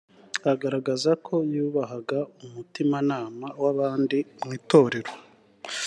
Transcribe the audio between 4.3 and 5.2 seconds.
mu itorero